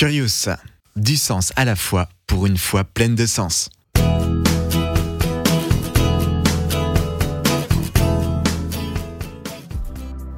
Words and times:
Curious, 0.00 0.48
du 0.96 1.14
sens 1.18 1.52
à 1.56 1.66
la 1.66 1.76
fois 1.76 2.08
pour 2.26 2.46
une 2.46 2.56
foi 2.56 2.84
pleine 2.84 3.14
de 3.14 3.26
sens. 3.26 3.68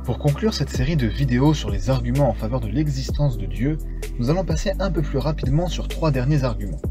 Pour 0.04 0.18
conclure 0.18 0.52
cette 0.52 0.70
série 0.70 0.96
de 0.96 1.06
vidéos 1.06 1.54
sur 1.54 1.70
les 1.70 1.90
arguments 1.90 2.28
en 2.28 2.34
faveur 2.34 2.58
de 2.58 2.66
l'existence 2.66 3.38
de 3.38 3.46
Dieu, 3.46 3.78
nous 4.18 4.30
allons 4.30 4.44
passer 4.44 4.72
un 4.80 4.90
peu 4.90 5.00
plus 5.00 5.18
rapidement 5.18 5.68
sur 5.68 5.86
trois 5.86 6.10
derniers 6.10 6.42
arguments. 6.42 6.82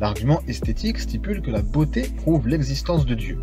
L'argument 0.00 0.40
esthétique 0.48 1.00
stipule 1.00 1.42
que 1.42 1.50
la 1.50 1.60
beauté 1.60 2.10
prouve 2.16 2.48
l'existence 2.48 3.04
de 3.04 3.14
Dieu. 3.14 3.42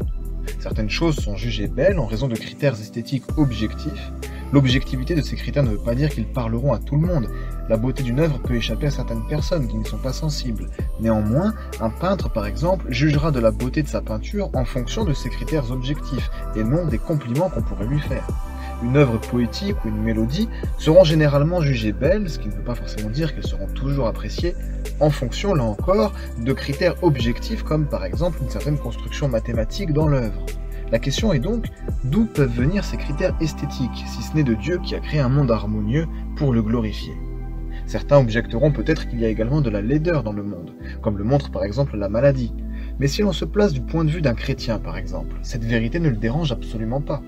Certaines 0.60 0.89
choses 0.89 1.18
sont 1.18 1.36
jugées 1.36 1.68
belles 1.68 2.00
en 2.00 2.08
raison 2.08 2.28
de 2.28 2.36
critères 2.36 2.74
esthétiques 2.74 3.38
objectifs. 3.38 4.12
L'objectivité 4.54 5.16
de 5.16 5.21
ces 5.21 5.36
critères 5.36 5.64
ne 5.64 5.71
veut 5.71 5.77
pas 5.77 5.95
dire 5.95 6.09
qu'ils 6.09 6.27
parleront 6.27 6.73
à 6.73 6.79
tout 6.79 6.96
le 6.96 7.05
monde. 7.05 7.29
La 7.70 7.77
beauté 7.77 8.04
d'une 8.04 8.20
œuvre 8.20 8.39
peut 8.39 8.55
échapper 8.55 8.88
à 8.88 8.91
certaines 8.91 9.25
personnes 9.27 9.68
qui 9.68 9.77
n'y 9.77 9.86
sont 9.86 9.97
pas 9.97 10.14
sensibles. 10.14 10.70
Néanmoins, 11.00 11.54
un 11.82 11.89
peintre, 11.89 12.29
par 12.29 12.46
exemple, 12.46 12.86
jugera 12.89 13.32
de 13.32 13.39
la 13.39 13.51
beauté 13.51 13.83
de 13.83 13.87
sa 13.87 14.01
peinture 14.01 14.50
en 14.54 14.65
fonction 14.65 15.04
de 15.04 15.14
ces 15.14 15.29
critères 15.29 15.71
objectifs 15.71 16.29
et 16.56 16.64
non 16.64 16.86
des 16.86 16.97
compliments 16.97 17.50
qu'on 17.50 17.61
pourrait 17.61 17.87
lui 17.87 18.00
faire 18.00 18.28
une 18.83 18.97
œuvre 18.97 19.18
poétique 19.18 19.83
ou 19.83 19.89
une 19.89 20.01
mélodie 20.04 20.50
seront 20.78 21.04
généralement 21.04 21.61
jugées 21.61 21.93
belles, 21.93 22.29
ce 22.29 22.39
qui 22.39 22.48
ne 22.48 22.54
veut 22.54 22.64
pas 22.64 22.75
forcément 22.75 23.09
dire 23.09 23.34
qu'elles 23.34 23.48
seront 23.48 23.68
toujours 23.68 24.07
appréciées, 24.07 24.56
en 25.00 25.09
fonction, 25.09 25.54
là 25.54 25.64
encore, 25.64 26.14
de 26.39 26.54
critères 26.54 26.95
objectifs 27.04 27.64
comme 27.64 27.87
par 27.87 28.06
exemple 28.06 28.39
une 28.42 28.50
certaine 28.50 28.78
construction 28.78 29.28
mathématique 29.28 29.93
dans 29.93 30.07
l'œuvre. 30.07 30.45
La 30.89 31.00
question 31.00 31.33
est 31.33 31.39
donc, 31.39 31.65
d'où 32.05 32.25
peuvent 32.25 32.53
venir 32.53 32.86
ces 32.86 32.95
critères 32.95 33.36
esthétiques, 33.41 34.05
si 34.08 34.23
ce 34.23 34.33
n'est 34.33 34.44
de 34.44 34.53
Dieu 34.53 34.80
qui 34.81 34.95
a 34.95 35.02
créé 35.02 35.19
un 35.19 35.28
monde 35.28 35.52
harmonieux 35.52 36.08
pour 36.38 36.53
le 36.53 36.61
glorifier? 36.61 37.14
Certains 37.86 38.19
objecteront 38.19 38.72
peut-être 38.72 39.08
qu'il 39.09 39.19
y 39.19 39.25
a 39.25 39.30
également 39.30 39.59
de 39.59 39.69
la 39.69 39.81
laideur 39.81 40.23
dans 40.23 40.31
le 40.31 40.44
monde, 40.44 40.73
comme 41.02 41.17
le 41.17 41.25
montre 41.25 41.52
par 41.52 41.66
exemple 41.66 41.97
la 41.97 42.08
maladie. 42.08 42.53
Mais 43.00 43.08
si 43.08 43.22
l'on 43.22 43.34
se 43.34 43.44
place 43.44 43.73
du 43.73 43.81
point 43.81 44.06
de 44.06 44.12
vue 44.12 44.22
d'un 44.22 44.34
chrétien 44.34 44.80
par 44.80 44.97
exemple, 44.97 45.36
cette 45.42 45.66
vérité 45.66 46.00
ne 46.00 46.09
le 46.09 46.16
dérange 46.16 46.53
absolument 46.53 47.02
pas. 47.02 47.22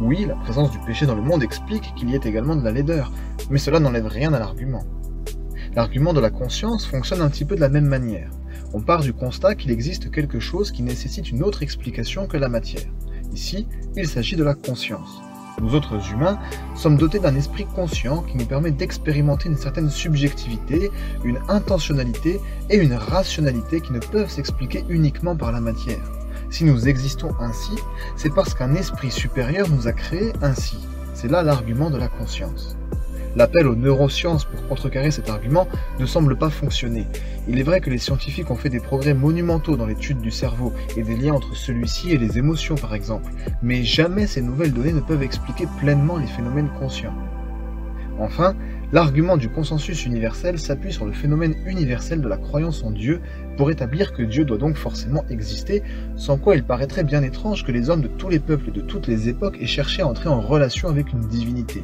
Oui, 0.00 0.26
la 0.26 0.34
présence 0.34 0.70
du 0.70 0.78
péché 0.80 1.06
dans 1.06 1.14
le 1.14 1.22
monde 1.22 1.42
explique 1.42 1.94
qu'il 1.96 2.10
y 2.10 2.14
ait 2.14 2.20
également 2.22 2.56
de 2.56 2.64
la 2.64 2.72
laideur, 2.72 3.12
mais 3.50 3.58
cela 3.58 3.80
n'enlève 3.80 4.06
rien 4.06 4.34
à 4.34 4.38
l'argument. 4.38 4.84
L'argument 5.74 6.12
de 6.12 6.20
la 6.20 6.30
conscience 6.30 6.86
fonctionne 6.86 7.22
un 7.22 7.30
petit 7.30 7.46
peu 7.46 7.54
de 7.54 7.60
la 7.60 7.70
même 7.70 7.86
manière. 7.86 8.30
On 8.72 8.80
part 8.80 9.00
du 9.00 9.12
constat 9.12 9.54
qu'il 9.54 9.70
existe 9.70 10.10
quelque 10.10 10.40
chose 10.40 10.70
qui 10.70 10.82
nécessite 10.82 11.30
une 11.30 11.42
autre 11.42 11.62
explication 11.62 12.26
que 12.26 12.36
la 12.36 12.48
matière. 12.48 12.90
Ici, 13.32 13.66
il 13.96 14.06
s'agit 14.06 14.36
de 14.36 14.44
la 14.44 14.54
conscience. 14.54 15.20
Nous 15.60 15.74
autres 15.74 15.98
humains 16.12 16.38
sommes 16.74 16.98
dotés 16.98 17.18
d'un 17.18 17.34
esprit 17.34 17.64
conscient 17.64 18.22
qui 18.22 18.36
nous 18.36 18.44
permet 18.44 18.70
d'expérimenter 18.70 19.48
une 19.48 19.56
certaine 19.56 19.88
subjectivité, 19.88 20.90
une 21.24 21.38
intentionnalité 21.48 22.40
et 22.68 22.76
une 22.76 22.92
rationalité 22.92 23.80
qui 23.80 23.92
ne 23.92 24.00
peuvent 24.00 24.30
s'expliquer 24.30 24.84
uniquement 24.88 25.34
par 25.34 25.52
la 25.52 25.60
matière. 25.60 26.02
Si 26.50 26.64
nous 26.64 26.88
existons 26.88 27.34
ainsi, 27.40 27.72
c'est 28.16 28.34
parce 28.34 28.54
qu'un 28.54 28.74
esprit 28.74 29.10
supérieur 29.10 29.68
nous 29.68 29.88
a 29.88 29.92
créés 29.92 30.32
ainsi. 30.42 30.78
C'est 31.14 31.30
là 31.30 31.42
l'argument 31.42 31.90
de 31.90 31.96
la 31.96 32.08
conscience. 32.08 32.76
L'appel 33.36 33.66
aux 33.66 33.76
neurosciences 33.76 34.46
pour 34.46 34.66
contrecarrer 34.66 35.10
cet 35.10 35.28
argument 35.28 35.68
ne 36.00 36.06
semble 36.06 36.36
pas 36.36 36.48
fonctionner. 36.48 37.06
Il 37.48 37.58
est 37.58 37.62
vrai 37.62 37.80
que 37.80 37.90
les 37.90 37.98
scientifiques 37.98 38.50
ont 38.50 38.56
fait 38.56 38.70
des 38.70 38.80
progrès 38.80 39.12
monumentaux 39.12 39.76
dans 39.76 39.86
l'étude 39.86 40.22
du 40.22 40.30
cerveau 40.30 40.72
et 40.96 41.02
des 41.02 41.16
liens 41.16 41.34
entre 41.34 41.54
celui-ci 41.54 42.12
et 42.12 42.18
les 42.18 42.38
émotions 42.38 42.76
par 42.76 42.94
exemple, 42.94 43.30
mais 43.62 43.84
jamais 43.84 44.26
ces 44.26 44.40
nouvelles 44.40 44.72
données 44.72 44.94
ne 44.94 45.00
peuvent 45.00 45.22
expliquer 45.22 45.66
pleinement 45.78 46.16
les 46.16 46.26
phénomènes 46.26 46.70
conscients. 46.80 47.14
Enfin, 48.18 48.56
L'argument 48.92 49.36
du 49.36 49.48
consensus 49.48 50.06
universel 50.06 50.60
s'appuie 50.60 50.92
sur 50.92 51.06
le 51.06 51.12
phénomène 51.12 51.56
universel 51.66 52.20
de 52.20 52.28
la 52.28 52.36
croyance 52.36 52.84
en 52.84 52.92
Dieu 52.92 53.20
pour 53.56 53.72
établir 53.72 54.12
que 54.12 54.22
Dieu 54.22 54.44
doit 54.44 54.58
donc 54.58 54.76
forcément 54.76 55.24
exister, 55.28 55.82
sans 56.14 56.38
quoi 56.38 56.54
il 56.54 56.62
paraîtrait 56.62 57.02
bien 57.02 57.24
étrange 57.24 57.64
que 57.64 57.72
les 57.72 57.90
hommes 57.90 58.02
de 58.02 58.06
tous 58.06 58.28
les 58.28 58.38
peuples 58.38 58.68
et 58.68 58.72
de 58.72 58.82
toutes 58.82 59.08
les 59.08 59.28
époques 59.28 59.58
aient 59.60 59.66
cherché 59.66 60.02
à 60.02 60.06
entrer 60.06 60.28
en 60.28 60.40
relation 60.40 60.88
avec 60.88 61.12
une 61.12 61.26
divinité. 61.26 61.82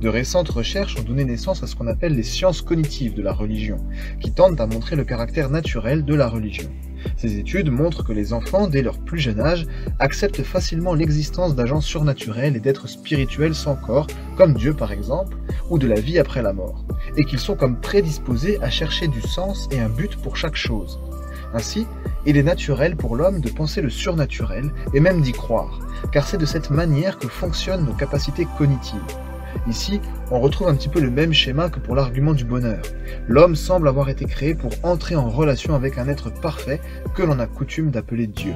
De 0.00 0.08
récentes 0.08 0.48
recherches 0.48 0.96
ont 0.98 1.02
donné 1.02 1.24
naissance 1.24 1.62
à 1.62 1.66
ce 1.66 1.74
qu'on 1.74 1.86
appelle 1.86 2.14
les 2.14 2.22
sciences 2.22 2.62
cognitives 2.62 3.14
de 3.14 3.22
la 3.22 3.32
religion, 3.32 3.78
qui 4.20 4.32
tentent 4.32 4.60
à 4.60 4.66
montrer 4.66 4.96
le 4.96 5.04
caractère 5.04 5.50
naturel 5.50 6.04
de 6.04 6.14
la 6.14 6.28
religion. 6.28 6.70
Ces 7.16 7.38
études 7.38 7.70
montrent 7.70 8.02
que 8.02 8.12
les 8.12 8.32
enfants, 8.32 8.66
dès 8.66 8.82
leur 8.82 8.98
plus 8.98 9.18
jeune 9.18 9.40
âge, 9.40 9.66
acceptent 9.98 10.42
facilement 10.42 10.94
l'existence 10.94 11.54
d'agents 11.54 11.80
surnaturels 11.80 12.56
et 12.56 12.60
d'êtres 12.60 12.88
spirituels 12.88 13.54
sans 13.54 13.76
corps, 13.76 14.06
comme 14.36 14.54
Dieu 14.54 14.74
par 14.74 14.92
exemple, 14.92 15.36
ou 15.70 15.78
de 15.78 15.86
la 15.86 16.00
vie 16.00 16.18
après 16.18 16.42
la 16.42 16.52
mort, 16.52 16.84
et 17.16 17.24
qu'ils 17.24 17.38
sont 17.38 17.56
comme 17.56 17.80
prédisposés 17.80 18.58
à 18.62 18.70
chercher 18.70 19.08
du 19.08 19.20
sens 19.20 19.68
et 19.70 19.78
un 19.78 19.88
but 19.88 20.16
pour 20.16 20.36
chaque 20.36 20.56
chose. 20.56 20.98
Ainsi, 21.54 21.86
il 22.26 22.36
est 22.36 22.42
naturel 22.42 22.96
pour 22.96 23.16
l'homme 23.16 23.40
de 23.40 23.50
penser 23.50 23.80
le 23.80 23.90
surnaturel 23.90 24.70
et 24.92 25.00
même 25.00 25.22
d'y 25.22 25.32
croire, 25.32 25.78
car 26.12 26.26
c'est 26.26 26.38
de 26.38 26.44
cette 26.44 26.70
manière 26.70 27.18
que 27.18 27.28
fonctionnent 27.28 27.86
nos 27.86 27.94
capacités 27.94 28.46
cognitives. 28.58 29.00
Ici, 29.68 30.00
on 30.30 30.40
retrouve 30.40 30.68
un 30.68 30.74
petit 30.74 30.88
peu 30.88 31.00
le 31.00 31.10
même 31.10 31.32
schéma 31.32 31.68
que 31.70 31.80
pour 31.80 31.94
l'argument 31.94 32.34
du 32.34 32.44
bonheur. 32.44 32.82
L'homme 33.26 33.56
semble 33.56 33.88
avoir 33.88 34.08
été 34.08 34.24
créé 34.24 34.54
pour 34.54 34.72
entrer 34.82 35.16
en 35.16 35.28
relation 35.28 35.74
avec 35.74 35.98
un 35.98 36.08
être 36.08 36.30
parfait 36.30 36.80
que 37.14 37.22
l'on 37.22 37.38
a 37.38 37.46
coutume 37.46 37.90
d'appeler 37.90 38.26
Dieu. 38.26 38.54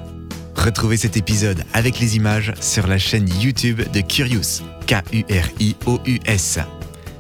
Retrouvez 0.54 0.98
cet 0.98 1.16
épisode 1.16 1.65
avec 1.72 2.00
les 2.00 2.16
images 2.16 2.53
sur 2.60 2.87
la 2.87 2.98
chaîne 2.98 3.28
YouTube 3.41 3.81
de 3.94 4.00
Curious, 4.03 4.62
K-U-R-I-O-U-S. 4.87 6.59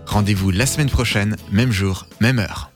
Rendez-vous 0.04 0.50
la 0.50 0.66
semaine 0.66 0.90
prochaine, 0.90 1.36
même 1.50 1.72
jour, 1.72 2.06
même 2.20 2.38
heure. 2.38 2.68